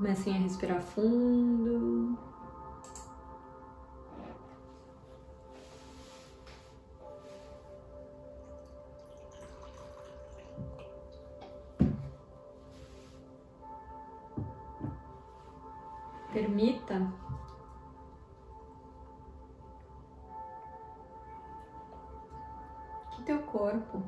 Comecem 0.00 0.34
a 0.34 0.38
respirar 0.38 0.80
fundo. 0.80 2.18
Permita 16.32 17.12
que 23.10 23.22
teu 23.24 23.42
corpo 23.42 24.02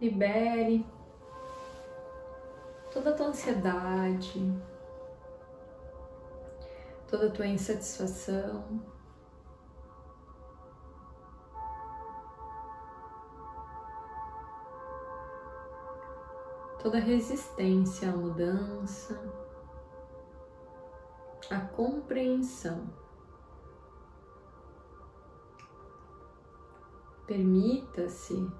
libere 0.00 0.86
toda 2.92 3.10
a 3.10 3.12
tua 3.14 3.26
ansiedade, 3.28 4.62
toda 7.08 7.26
a 7.28 7.30
tua 7.30 7.46
insatisfação. 7.46 8.92
Toda 16.82 16.98
resistência 16.98 18.10
à 18.10 18.16
mudança, 18.16 19.16
a 21.48 21.60
compreensão. 21.60 22.90
Permita-se 27.24 28.50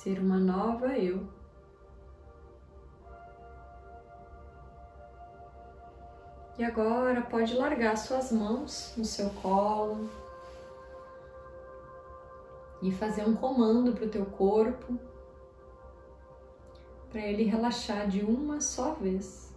ser 0.00 0.18
uma 0.18 0.38
nova 0.38 0.96
eu. 0.96 1.28
E 6.56 6.64
agora 6.64 7.20
pode 7.20 7.54
largar 7.54 7.98
suas 7.98 8.32
mãos 8.32 8.94
no 8.96 9.04
seu 9.04 9.28
colo 9.28 10.08
e 12.80 12.90
fazer 12.90 13.28
um 13.28 13.36
comando 13.36 13.92
para 13.92 14.06
o 14.06 14.08
teu 14.08 14.24
corpo 14.24 14.98
para 17.10 17.20
ele 17.20 17.44
relaxar 17.44 18.08
de 18.08 18.24
uma 18.24 18.58
só 18.58 18.94
vez. 18.94 19.54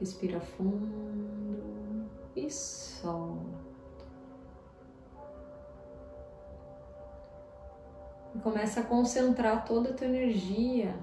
Respira 0.00 0.40
fundo 0.40 2.10
e 2.34 2.50
solta. 2.50 3.45
Começa 8.46 8.78
a 8.78 8.84
concentrar 8.84 9.64
toda 9.64 9.90
a 9.90 9.92
tua 9.92 10.06
energia, 10.06 10.96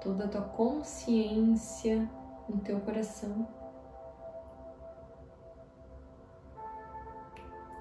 toda 0.00 0.26
a 0.26 0.28
tua 0.28 0.42
consciência 0.42 2.08
no 2.48 2.60
teu 2.60 2.78
coração. 2.78 3.48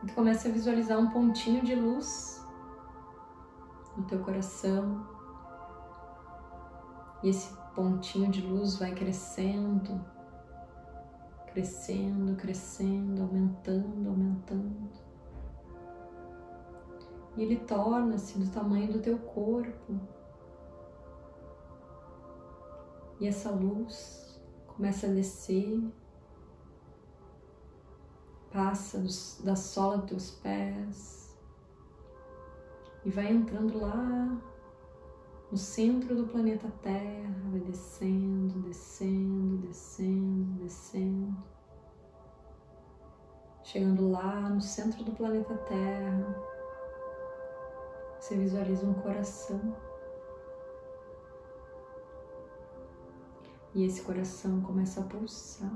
E 0.01 0.07
tu 0.07 0.13
começa 0.16 0.49
a 0.49 0.51
visualizar 0.51 0.97
um 0.97 1.11
pontinho 1.11 1.63
de 1.63 1.75
luz 1.75 2.44
no 3.95 4.05
teu 4.05 4.23
coração. 4.23 5.05
E 7.21 7.29
esse 7.29 7.55
pontinho 7.75 8.31
de 8.31 8.41
luz 8.41 8.79
vai 8.79 8.91
crescendo, 8.95 10.03
crescendo, 11.45 12.35
crescendo, 12.38 13.21
aumentando, 13.21 14.09
aumentando 14.09 15.12
e 17.35 17.41
ele 17.41 17.57
torna-se 17.57 18.37
do 18.37 18.49
tamanho 18.51 18.93
do 18.93 18.99
teu 18.99 19.17
corpo. 19.17 19.99
E 23.19 23.27
essa 23.27 23.49
luz 23.49 24.39
começa 24.67 25.07
a 25.07 25.09
descer, 25.09 25.81
passa 28.51 28.99
dos, 28.99 29.41
da 29.43 29.55
sola 29.55 29.97
dos 29.97 30.07
teus 30.07 30.31
pés. 30.31 31.38
E 33.03 33.09
vai 33.09 33.31
entrando 33.31 33.79
lá 33.79 34.41
no 35.51 35.57
centro 35.57 36.16
do 36.16 36.27
planeta 36.27 36.72
Terra, 36.81 37.35
vai 37.49 37.59
descendo, 37.61 38.61
descendo, 38.61 39.57
descendo, 39.67 40.63
descendo, 40.63 41.35
chegando 43.63 44.09
lá 44.09 44.49
no 44.49 44.61
centro 44.61 45.03
do 45.03 45.11
planeta 45.11 45.55
Terra 45.57 46.53
você 48.23 48.38
visualiza 48.38 48.85
um 48.85 48.94
coração. 48.94 49.75
E 53.75 53.84
esse 53.84 54.01
coração 54.03 54.61
começa 54.61 55.01
a 55.01 55.03
pulsar, 55.03 55.69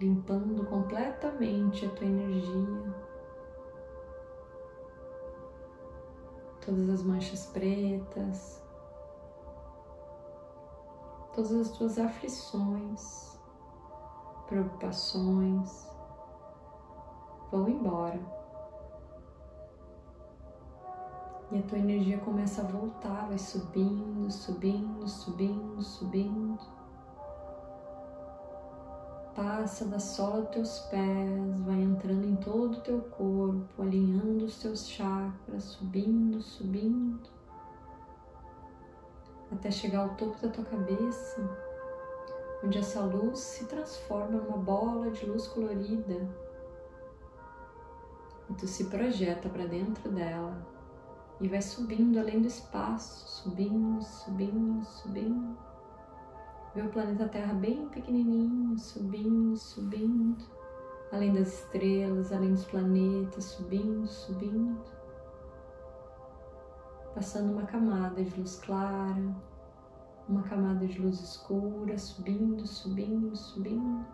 limpando 0.00 0.66
completamente 0.66 1.86
a 1.86 1.90
tua 1.90 2.06
energia. 2.06 2.94
Todas 6.66 6.90
as 6.90 7.02
manchas 7.04 7.46
pretas, 7.46 8.60
todas 11.32 11.52
as 11.52 11.70
tuas 11.78 11.96
aflições, 11.96 13.38
preocupações 14.48 15.88
vão 17.52 17.68
embora. 17.68 18.41
E 21.52 21.58
a 21.58 21.62
tua 21.64 21.76
energia 21.76 22.16
começa 22.16 22.62
a 22.62 22.64
voltar, 22.64 23.28
vai 23.28 23.36
subindo, 23.36 24.30
subindo, 24.30 25.06
subindo, 25.06 25.82
subindo. 25.82 26.58
Passa 29.34 29.84
da 29.84 29.98
sola 29.98 30.40
dos 30.40 30.50
teus 30.50 30.78
pés, 30.88 31.60
vai 31.60 31.82
entrando 31.82 32.24
em 32.24 32.36
todo 32.36 32.78
o 32.78 32.80
teu 32.80 33.02
corpo, 33.02 33.82
alinhando 33.82 34.46
os 34.46 34.62
teus 34.62 34.88
chakras, 34.88 35.64
subindo, 35.64 36.40
subindo, 36.40 37.28
até 39.50 39.70
chegar 39.70 40.04
ao 40.04 40.14
topo 40.14 40.40
da 40.40 40.48
tua 40.48 40.64
cabeça, 40.64 41.38
onde 42.64 42.78
essa 42.78 43.02
luz 43.02 43.40
se 43.40 43.66
transforma 43.66 44.40
numa 44.40 44.56
bola 44.56 45.10
de 45.10 45.26
luz 45.26 45.46
colorida. 45.48 46.26
E 48.48 48.54
tu 48.54 48.66
se 48.66 48.84
projeta 48.86 49.50
para 49.50 49.66
dentro 49.66 50.10
dela 50.10 50.71
e 51.42 51.48
vai 51.48 51.60
subindo 51.60 52.20
além 52.20 52.40
do 52.40 52.46
espaço, 52.46 53.42
subindo, 53.42 54.00
subindo, 54.00 54.84
subindo. 54.84 55.58
Vê 56.72 56.82
o 56.82 56.88
planeta 56.88 57.28
Terra 57.28 57.52
bem 57.52 57.88
pequenininho, 57.88 58.78
subindo, 58.78 59.56
subindo, 59.56 60.44
além 61.10 61.34
das 61.34 61.64
estrelas, 61.64 62.32
além 62.32 62.52
dos 62.52 62.64
planetas, 62.64 63.44
subindo, 63.44 64.06
subindo. 64.06 64.80
Passando 67.12 67.52
uma 67.52 67.66
camada 67.66 68.22
de 68.22 68.38
luz 68.38 68.60
clara, 68.60 69.34
uma 70.28 70.42
camada 70.44 70.86
de 70.86 71.00
luz 71.00 71.20
escura, 71.20 71.98
subindo, 71.98 72.64
subindo, 72.68 73.34
subindo. 73.34 74.06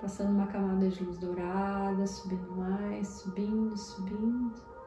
Passando 0.00 0.32
uma 0.32 0.48
camada 0.48 0.88
de 0.88 1.04
luz 1.04 1.18
dourada, 1.18 2.04
subindo 2.04 2.50
mais, 2.56 3.06
subindo, 3.06 3.76
subindo 3.76 4.79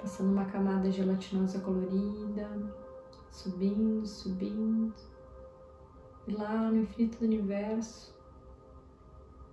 passando 0.00 0.32
uma 0.32 0.46
camada 0.46 0.90
gelatinosa 0.90 1.60
colorida, 1.60 2.48
subindo, 3.30 4.06
subindo. 4.06 4.94
E 6.26 6.32
lá 6.32 6.70
no 6.70 6.78
infinito 6.78 7.18
do 7.18 7.26
universo, 7.26 8.16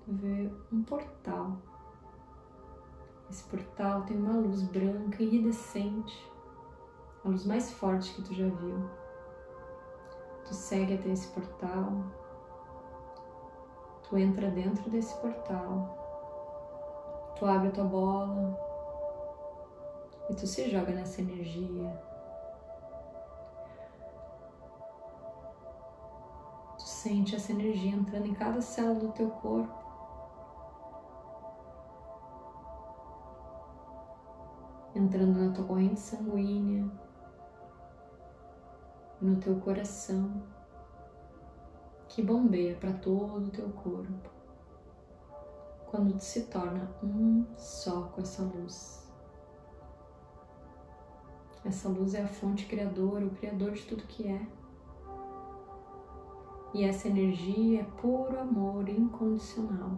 tu 0.05 0.13
vê 0.13 0.49
um 0.71 0.83
portal. 0.83 1.57
Esse 3.29 3.43
portal 3.43 4.03
tem 4.03 4.17
uma 4.17 4.37
luz 4.37 4.63
branca 4.63 5.21
iridescente, 5.21 6.31
a 7.25 7.29
luz 7.29 7.45
mais 7.45 7.73
forte 7.73 8.13
que 8.13 8.21
tu 8.21 8.33
já 8.33 8.47
viu. 8.47 8.89
Tu 10.45 10.53
segue 10.53 10.93
até 10.93 11.09
esse 11.09 11.27
portal, 11.27 12.05
tu 14.03 14.17
entra 14.17 14.49
dentro 14.49 14.89
desse 14.89 15.13
portal, 15.17 17.35
tu 17.37 17.45
abre 17.45 17.67
a 17.67 17.71
tua 17.71 17.83
bola, 17.83 18.66
e 20.29 20.35
tu 20.35 20.45
se 20.45 20.69
joga 20.69 20.91
nessa 20.93 21.21
energia. 21.21 21.89
Tu 26.77 26.83
sente 26.83 27.35
essa 27.35 27.51
energia 27.51 27.91
entrando 27.95 28.27
em 28.27 28.33
cada 28.33 28.61
célula 28.61 28.99
do 28.99 29.11
teu 29.13 29.29
corpo. 29.29 29.85
Entrando 34.95 35.39
na 35.39 35.53
tua 35.53 35.65
corrente 35.65 35.99
sanguínea, 35.99 36.89
no 39.21 39.39
teu 39.39 39.59
coração, 39.59 40.41
que 42.07 42.21
bombeia 42.23 42.75
para 42.75 42.93
todo 42.93 43.47
o 43.47 43.51
teu 43.51 43.69
corpo. 43.69 44.37
quando 45.87 46.19
se 46.19 46.43
torna 46.47 46.89
um 47.01 47.45
só 47.55 48.03
com 48.09 48.21
essa 48.21 48.43
luz. 48.43 49.06
Essa 51.67 51.89
luz 51.89 52.13
é 52.13 52.23
a 52.23 52.27
fonte 52.27 52.65
criadora, 52.65 53.25
o 53.25 53.29
criador 53.29 53.73
de 53.73 53.83
tudo 53.83 54.03
que 54.03 54.25
é. 54.25 54.47
E 56.73 56.85
essa 56.85 57.09
energia 57.09 57.81
é 57.81 57.83
puro 57.83 58.39
amor 58.39 58.87
incondicional. 58.87 59.97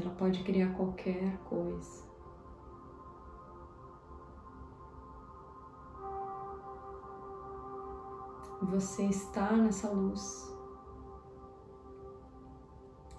Ela 0.00 0.14
pode 0.14 0.44
criar 0.44 0.72
qualquer 0.74 1.36
coisa. 1.38 2.06
Você 8.62 9.04
está 9.06 9.50
nessa 9.50 9.90
luz 9.90 10.56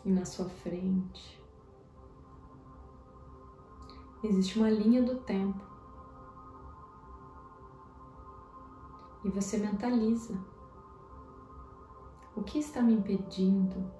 e 0.06 0.12
na 0.12 0.24
sua 0.24 0.48
frente 0.48 1.44
existe 4.24 4.57
uma 4.57 4.69
linha 4.69 5.04
do 5.04 5.16
tempo 5.16 5.79
e 9.30 9.31
você 9.31 9.58
mentaliza 9.58 10.36
o 12.36 12.42
que 12.42 12.58
está 12.58 12.81
me 12.81 12.96
impedindo 12.96 13.92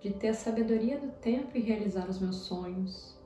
de 0.00 0.12
ter 0.12 0.28
a 0.28 0.34
sabedoria 0.34 1.00
do 1.00 1.10
tempo 1.20 1.58
e 1.58 1.60
realizar 1.60 2.08
os 2.08 2.20
meus 2.20 2.36
sonhos. 2.36 3.18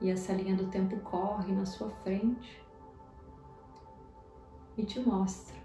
E 0.00 0.08
essa 0.08 0.32
linha 0.32 0.56
do 0.56 0.70
tempo 0.70 0.98
corre 1.00 1.52
na 1.52 1.66
sua 1.66 1.90
frente 1.90 2.64
e 4.78 4.84
te 4.86 4.98
mostra 5.00 5.58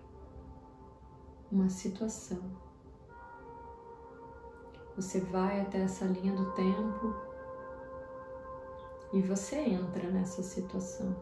uma 1.50 1.70
situação. 1.70 2.42
Você 4.98 5.22
vai 5.22 5.62
até 5.62 5.84
essa 5.84 6.04
linha 6.04 6.36
do 6.36 6.52
tempo 6.52 7.16
e 9.14 9.22
você 9.22 9.56
entra 9.58 10.10
nessa 10.12 10.44
situação. 10.44 11.16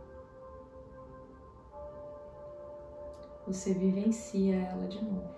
Você 3.52 3.74
vivencia 3.74 4.56
ela 4.56 4.88
de 4.88 5.04
novo. 5.04 5.30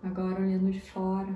Agora 0.00 0.40
olhando 0.40 0.70
de 0.70 0.80
fora, 0.80 1.34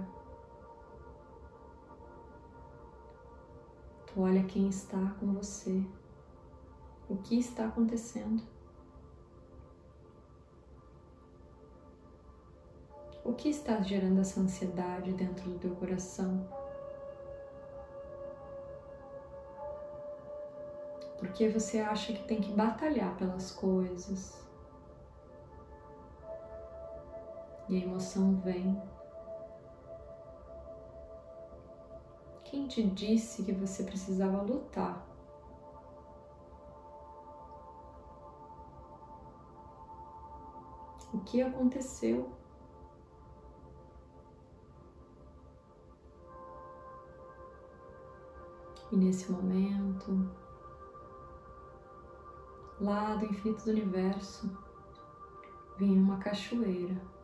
tu 4.06 4.20
olha 4.20 4.44
quem 4.44 4.68
está 4.68 5.16
com 5.18 5.32
você, 5.32 5.84
o 7.08 7.16
que 7.16 7.36
está 7.40 7.66
acontecendo. 7.66 8.44
O 13.24 13.32
que 13.32 13.48
está 13.48 13.82
gerando 13.82 14.20
essa 14.20 14.38
ansiedade 14.38 15.12
dentro 15.14 15.50
do 15.50 15.58
teu 15.58 15.74
coração? 15.74 16.48
Porque 21.18 21.48
você 21.48 21.80
acha 21.80 22.12
que 22.12 22.22
tem 22.22 22.40
que 22.40 22.52
batalhar 22.52 23.16
pelas 23.16 23.50
coisas. 23.50 24.48
E 27.70 27.76
a 27.76 27.84
emoção 27.84 28.34
vem. 28.40 28.82
Quem 32.42 32.66
te 32.66 32.82
disse 32.82 33.44
que 33.44 33.52
você 33.52 33.84
precisava 33.84 34.42
lutar? 34.42 35.06
O 41.14 41.20
que 41.20 41.40
aconteceu? 41.40 42.32
E 48.90 48.96
nesse 48.96 49.30
momento, 49.30 50.28
lá 52.80 53.14
do 53.14 53.26
infinito 53.26 53.64
do 53.64 53.70
universo, 53.70 54.50
vem 55.78 55.96
uma 55.96 56.18
cachoeira 56.18 57.19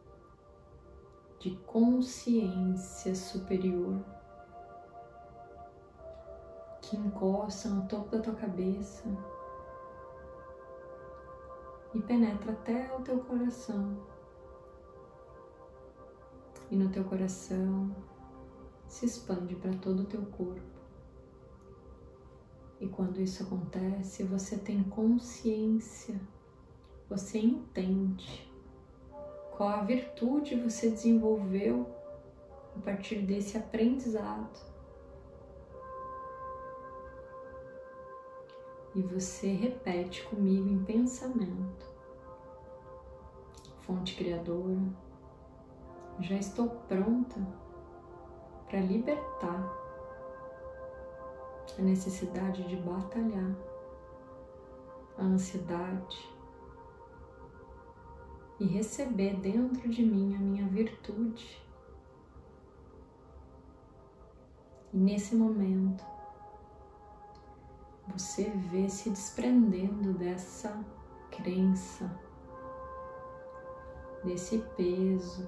de 1.47 1.55
consciência 1.59 3.15
superior 3.15 4.05
que 6.83 6.97
encosta 6.97 7.69
no 7.69 7.87
topo 7.87 8.11
da 8.11 8.21
tua 8.21 8.35
cabeça 8.35 9.05
e 11.95 12.03
penetra 12.03 12.51
até 12.51 12.93
o 12.97 13.01
teu 13.01 13.21
coração. 13.21 13.97
E 16.69 16.75
no 16.75 16.89
teu 16.89 17.05
coração 17.05 17.95
se 18.89 19.07
expande 19.07 19.55
para 19.55 19.73
todo 19.75 20.01
o 20.01 20.07
teu 20.07 20.27
corpo. 20.27 20.61
E 22.81 22.89
quando 22.89 23.21
isso 23.21 23.45
acontece, 23.45 24.25
você 24.25 24.59
tem 24.59 24.83
consciência, 24.83 26.21
você 27.09 27.39
entende 27.39 28.56
qual 29.57 29.71
a 29.71 29.83
virtude 29.83 30.55
você 30.55 30.91
desenvolveu 30.91 31.87
a 32.77 32.81
partir 32.81 33.23
desse 33.23 33.57
aprendizado. 33.57 34.61
E 38.95 39.01
você 39.01 39.53
repete 39.53 40.25
comigo 40.25 40.69
em 40.69 40.85
pensamento. 40.85 41.87
Fonte 43.81 44.17
Criadora, 44.17 44.79
já 46.21 46.37
estou 46.37 46.69
pronta 46.69 47.41
para 48.69 48.81
libertar 48.81 49.73
a 51.79 51.83
necessidade 51.83 52.65
de 52.65 52.77
batalhar, 52.77 53.55
a 55.19 55.23
ansiedade 55.23 56.36
e 58.59 58.65
receber 58.65 59.37
dentro 59.37 59.89
de 59.89 60.03
mim 60.03 60.35
a 60.35 60.39
minha 60.39 60.67
virtude. 60.67 61.63
E 64.93 64.97
nesse 64.97 65.35
momento, 65.35 66.05
você 68.09 68.45
vê 68.45 68.89
se 68.89 69.11
desprendendo 69.11 70.15
dessa 70.15 70.83
crença, 71.31 72.11
desse 74.25 74.59
peso, 74.77 75.47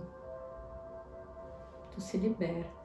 tu 1.93 2.01
se 2.01 2.19
liberta 2.19 2.79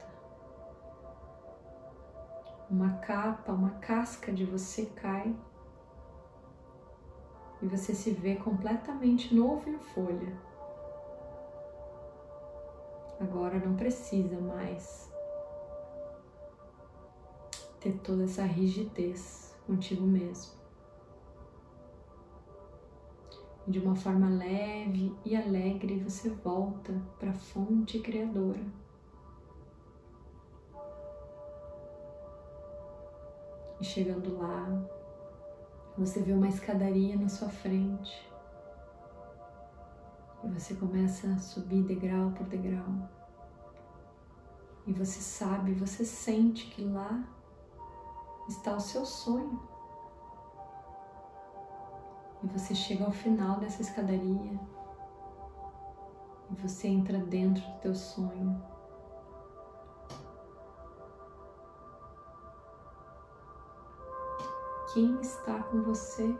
uma 2.70 2.94
capa, 2.98 3.52
uma 3.52 3.70
casca 3.72 4.32
de 4.32 4.44
você 4.44 4.86
cai 4.86 5.34
e 7.64 7.66
você 7.66 7.94
se 7.94 8.10
vê 8.10 8.36
completamente 8.36 9.34
novo 9.34 9.70
em 9.70 9.78
folha. 9.78 10.36
Agora 13.18 13.58
não 13.58 13.74
precisa 13.74 14.38
mais 14.38 15.10
ter 17.80 17.98
toda 18.00 18.24
essa 18.24 18.42
rigidez 18.42 19.56
contigo 19.66 20.04
mesmo. 20.04 20.52
De 23.66 23.78
uma 23.78 23.96
forma 23.96 24.28
leve 24.28 25.16
e 25.24 25.34
alegre, 25.34 25.98
você 26.00 26.28
volta 26.28 26.92
para 27.18 27.30
a 27.30 27.34
fonte 27.34 27.98
criadora. 27.98 28.60
E 33.80 33.84
chegando 33.84 34.36
lá, 34.36 34.68
você 35.96 36.20
vê 36.20 36.32
uma 36.32 36.48
escadaria 36.48 37.16
na 37.16 37.28
sua 37.28 37.48
frente. 37.48 38.30
E 40.42 40.48
você 40.48 40.74
começa 40.74 41.28
a 41.28 41.38
subir 41.38 41.82
degrau 41.82 42.32
por 42.32 42.46
degrau. 42.46 43.08
E 44.86 44.92
você 44.92 45.20
sabe, 45.20 45.72
você 45.72 46.04
sente 46.04 46.66
que 46.66 46.84
lá 46.84 47.24
está 48.48 48.74
o 48.74 48.80
seu 48.80 49.06
sonho. 49.06 49.60
E 52.42 52.46
você 52.48 52.74
chega 52.74 53.04
ao 53.04 53.12
final 53.12 53.58
dessa 53.58 53.80
escadaria 53.80 54.60
e 56.50 56.54
você 56.56 56.88
entra 56.88 57.18
dentro 57.18 57.62
do 57.62 57.78
teu 57.78 57.94
sonho. 57.94 58.62
Quem 64.92 65.20
está 65.20 65.62
com 65.64 65.82
você, 65.82 66.36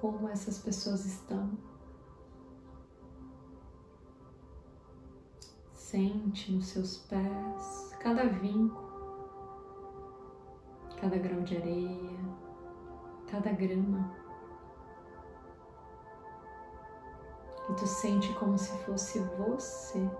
como 0.00 0.28
essas 0.28 0.58
pessoas 0.58 1.04
estão. 1.04 1.50
Sente 5.72 6.52
nos 6.52 6.66
seus 6.68 6.98
pés 6.98 7.96
cada 8.00 8.24
vinco, 8.26 8.80
cada 11.00 11.18
grão 11.18 11.42
de 11.42 11.56
areia, 11.56 12.18
cada 13.30 13.52
grama. 13.52 14.14
E 17.68 17.74
tu 17.74 17.86
sente 17.86 18.32
como 18.34 18.56
se 18.56 18.76
fosse 18.84 19.18
você. 19.18 20.10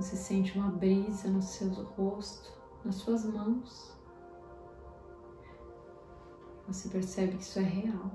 Você 0.00 0.16
sente 0.16 0.58
uma 0.58 0.70
brisa 0.70 1.28
no 1.28 1.42
seu 1.42 1.68
rosto, 1.68 2.50
nas 2.82 2.94
suas 2.94 3.22
mãos. 3.26 3.94
Você 6.66 6.88
percebe 6.88 7.36
que 7.36 7.42
isso 7.42 7.58
é 7.58 7.64
real. 7.64 8.10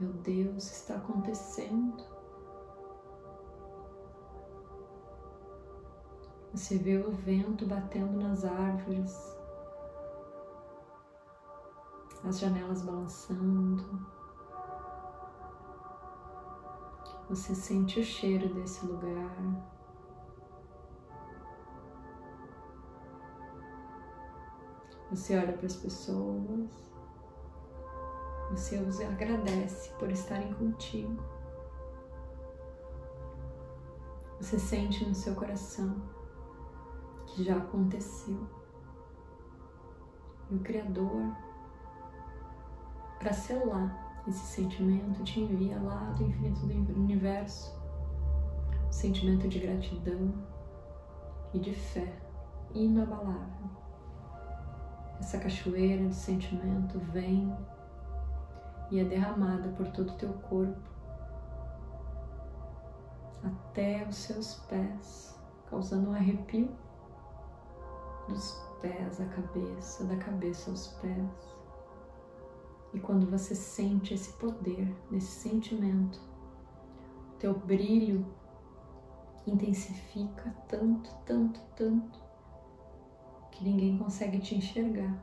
Meu 0.00 0.12
Deus, 0.14 0.64
está 0.64 0.96
acontecendo. 0.96 2.04
Você 6.52 6.76
vê 6.76 6.98
o 6.98 7.12
vento 7.12 7.64
batendo 7.64 8.18
nas 8.20 8.44
árvores, 8.44 9.38
as 12.24 12.40
janelas 12.40 12.82
balançando. 12.82 14.04
Você 17.28 17.54
sente 17.54 18.00
o 18.00 18.04
cheiro 18.04 18.52
desse 18.52 18.84
lugar. 18.84 19.75
Você 25.10 25.38
olha 25.38 25.52
para 25.52 25.66
as 25.66 25.76
pessoas. 25.76 26.70
Você 28.50 28.78
os 28.78 29.00
agradece 29.00 29.90
por 29.98 30.10
estarem 30.10 30.52
contigo. 30.54 31.22
Você 34.40 34.58
sente 34.58 35.04
no 35.04 35.14
seu 35.14 35.34
coração 35.34 35.96
que 37.26 37.44
já 37.44 37.56
aconteceu. 37.56 38.38
E 40.50 40.54
o 40.54 40.60
Criador, 40.60 41.34
para 43.18 43.32
selar 43.32 44.22
esse 44.28 44.46
sentimento, 44.46 45.22
te 45.24 45.40
envia 45.40 45.80
lá 45.80 46.12
do 46.12 46.24
infinito 46.24 46.92
do 46.92 47.00
universo 47.00 47.74
um 48.86 48.92
sentimento 48.92 49.48
de 49.48 49.58
gratidão 49.58 50.32
e 51.52 51.58
de 51.58 51.74
fé 51.74 52.20
inabalável. 52.74 53.85
Essa 55.18 55.38
cachoeira 55.38 56.06
de 56.08 56.14
sentimento 56.14 56.98
vem 56.98 57.54
e 58.90 59.00
é 59.00 59.04
derramada 59.04 59.68
por 59.70 59.88
todo 59.88 60.10
o 60.10 60.16
teu 60.16 60.32
corpo 60.34 60.96
até 63.42 64.06
os 64.08 64.16
seus 64.16 64.54
pés, 64.68 65.38
causando 65.68 66.10
um 66.10 66.14
arrepio 66.14 66.68
dos 68.28 68.52
pés 68.80 69.20
à 69.20 69.26
cabeça, 69.26 70.04
da 70.04 70.16
cabeça 70.16 70.70
aos 70.70 70.88
pés. 70.98 71.56
E 72.92 73.00
quando 73.00 73.30
você 73.30 73.54
sente 73.54 74.14
esse 74.14 74.32
poder, 74.34 74.94
nesse 75.10 75.48
sentimento, 75.48 76.20
teu 77.38 77.54
brilho 77.54 78.24
intensifica 79.46 80.54
tanto, 80.68 81.10
tanto, 81.24 81.60
tanto, 81.76 82.25
que 83.56 83.64
ninguém 83.64 83.96
consegue 83.96 84.38
te 84.38 84.54
enxergar. 84.54 85.18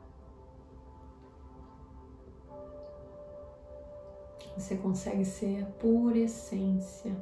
Você 4.56 4.76
consegue 4.76 5.24
ser 5.24 5.62
a 5.62 5.66
pura 5.66 6.18
essência. 6.18 7.16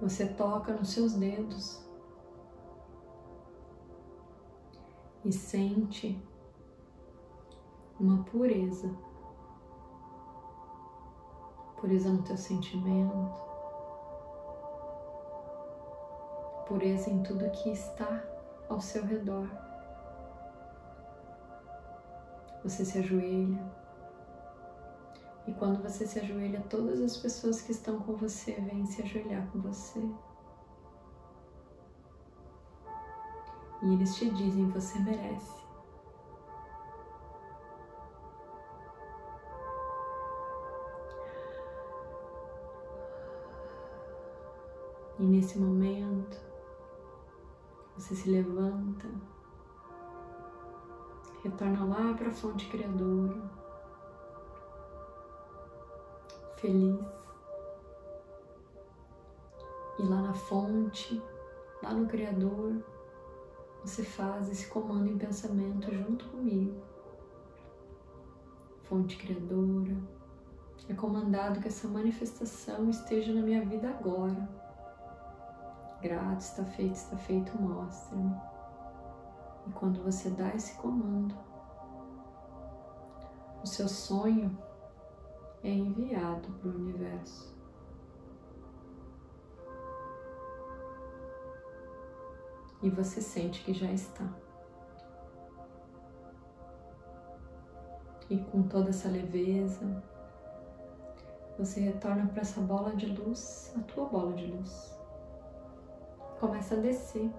Você 0.00 0.26
toca 0.26 0.72
nos 0.72 0.90
seus 0.90 1.12
dedos 1.12 1.86
e 5.22 5.32
sente 5.32 6.20
uma 8.00 8.24
pureza. 8.24 8.90
Pureza 11.76 12.08
no 12.08 12.22
teu 12.22 12.38
sentimento, 12.38 13.32
pureza 16.66 17.10
em 17.10 17.22
tudo 17.24 17.50
que 17.50 17.70
está 17.70 18.31
ao 18.72 18.80
seu 18.80 19.04
redor. 19.04 19.48
Você 22.64 22.84
se 22.84 22.98
ajoelha 22.98 23.82
e 25.46 25.52
quando 25.54 25.82
você 25.82 26.06
se 26.06 26.20
ajoelha, 26.20 26.64
todas 26.70 27.00
as 27.00 27.16
pessoas 27.16 27.60
que 27.60 27.72
estão 27.72 27.98
com 28.00 28.14
você 28.14 28.52
vêm 28.52 28.86
se 28.86 29.02
ajoelhar 29.02 29.46
com 29.50 29.60
você. 29.60 30.00
E 33.82 33.92
eles 33.92 34.14
te 34.14 34.30
dizem: 34.30 34.68
você 34.70 34.98
merece. 35.00 35.62
E 45.18 45.24
nesse 45.24 45.58
momento, 45.58 46.51
você 47.96 48.14
se 48.14 48.30
levanta, 48.30 49.08
retorna 51.42 51.84
lá 51.84 52.14
para 52.14 52.28
a 52.28 52.32
fonte 52.32 52.68
criadora 52.68 53.62
feliz. 56.62 57.00
E 59.98 60.02
lá 60.04 60.22
na 60.22 60.32
fonte, 60.32 61.20
lá 61.82 61.92
no 61.92 62.06
Criador, 62.06 62.82
você 63.84 64.04
faz 64.04 64.48
esse 64.48 64.68
comando 64.68 65.10
em 65.10 65.18
pensamento 65.18 65.92
junto 65.92 66.24
comigo. 66.26 66.80
Fonte 68.84 69.16
Criadora, 69.16 69.96
é 70.88 70.94
comandado 70.94 71.60
que 71.60 71.68
essa 71.68 71.88
manifestação 71.88 72.88
esteja 72.88 73.32
na 73.32 73.42
minha 73.42 73.64
vida 73.64 73.88
agora. 73.88 74.61
Grato, 76.02 76.40
está 76.40 76.64
feito, 76.64 76.94
está 76.96 77.16
feito, 77.16 77.56
mostra-me. 77.62 78.34
E 79.68 79.70
quando 79.70 80.02
você 80.02 80.30
dá 80.30 80.52
esse 80.52 80.74
comando, 80.74 81.32
o 83.62 83.66
seu 83.66 83.88
sonho 83.88 84.58
é 85.62 85.70
enviado 85.70 86.48
para 86.54 86.70
o 86.70 86.74
universo. 86.74 87.54
E 92.82 92.90
você 92.90 93.20
sente 93.20 93.62
que 93.62 93.72
já 93.72 93.92
está. 93.92 94.28
E 98.28 98.38
com 98.38 98.64
toda 98.64 98.90
essa 98.90 99.08
leveza, 99.08 100.02
você 101.56 101.78
retorna 101.78 102.26
para 102.26 102.40
essa 102.40 102.60
bola 102.60 102.96
de 102.96 103.06
luz, 103.06 103.72
a 103.76 103.80
tua 103.82 104.06
bola 104.06 104.32
de 104.32 104.46
luz. 104.46 105.00
Começa 106.42 106.74
a 106.74 106.78
descer. 106.78 107.30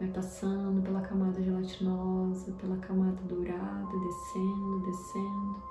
Vai 0.00 0.08
passando 0.08 0.82
pela 0.82 1.02
camada 1.02 1.42
gelatinosa, 1.42 2.50
pela 2.52 2.78
camada 2.78 3.20
dourada, 3.24 3.92
descendo, 3.92 4.80
descendo. 4.86 5.62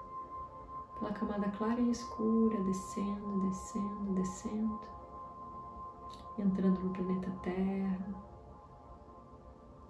Pela 0.99 1.11
camada 1.11 1.49
clara 1.49 1.81
e 1.81 1.89
escura, 1.89 2.61
descendo, 2.61 3.49
descendo, 3.49 4.13
descendo, 4.13 4.79
entrando 6.37 6.81
no 6.81 6.93
planeta 6.93 7.31
Terra, 7.41 8.15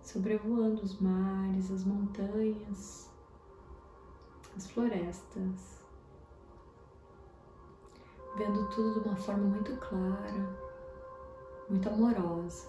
sobrevoando 0.01 0.81
os 0.81 0.97
mares, 1.01 1.69
as 1.71 1.83
montanhas, 1.83 3.11
as 4.55 4.71
florestas, 4.71 5.83
vendo 8.37 8.65
tudo 8.69 9.01
de 9.01 9.09
uma 9.09 9.17
forma 9.17 9.43
muito 9.43 9.75
clara, 9.75 10.64
muito 11.69 11.89
amorosa, 11.89 12.67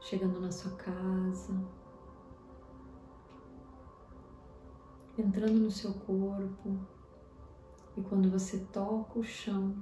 chegando 0.00 0.40
na 0.40 0.50
sua 0.50 0.72
casa 0.72 1.52
entrando 5.20 5.58
no 5.58 5.70
seu 5.70 5.92
corpo. 5.92 6.78
E 7.96 8.02
quando 8.02 8.30
você 8.30 8.58
toca 8.72 9.18
o 9.18 9.24
chão, 9.24 9.74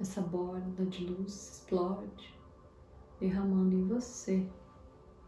essa 0.00 0.20
borda 0.20 0.84
de 0.86 1.06
luz 1.06 1.52
explode, 1.52 2.36
derramando 3.20 3.74
em 3.74 3.86
você 3.86 4.48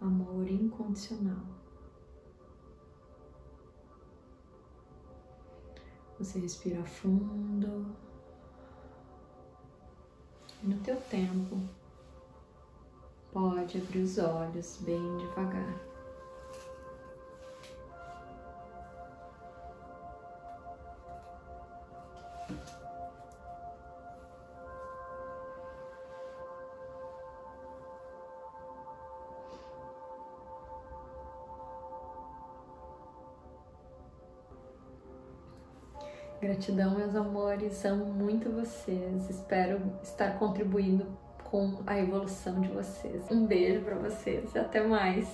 amor 0.01 0.49
incondicional. 0.49 1.47
Você 6.19 6.41
respira 6.41 6.85
fundo. 6.85 7.87
No 10.63 10.77
teu 10.81 10.97
tempo, 11.09 11.59
pode 13.33 13.79
abrir 13.79 14.01
os 14.01 14.19
olhos 14.19 14.77
bem 14.83 15.17
devagar. 15.17 15.91
Gratidão, 36.41 36.95
meus 36.95 37.15
amores, 37.15 37.85
amo 37.85 38.07
muito 38.07 38.51
vocês. 38.51 39.29
Espero 39.29 39.93
estar 40.03 40.39
contribuindo 40.39 41.07
com 41.51 41.83
a 41.87 41.99
evolução 41.99 42.63
de 42.63 42.69
vocês. 42.69 43.31
Um 43.31 43.47
beijo 43.47 43.83
para 43.85 43.97
vocês 43.97 44.55
e 44.55 44.59
até 44.59 44.83
mais. 44.83 45.29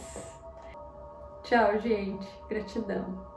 Tchau, 1.44 1.78
gente. 1.78 2.26
Gratidão. 2.48 3.35